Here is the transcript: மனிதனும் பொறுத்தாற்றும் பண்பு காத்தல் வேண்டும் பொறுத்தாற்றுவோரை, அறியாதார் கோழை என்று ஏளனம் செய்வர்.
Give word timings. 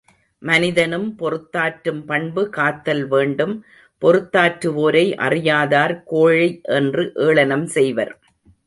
மனிதனும் 0.41 1.05
பொறுத்தாற்றும் 1.19 2.01
பண்பு 2.05 2.49
காத்தல் 2.49 3.07
வேண்டும் 3.07 3.53
பொறுத்தாற்றுவோரை, 4.01 5.05
அறியாதார் 5.27 5.95
கோழை 6.05 6.61
என்று 6.63 7.11
ஏளனம் 7.27 7.67
செய்வர். 7.67 8.13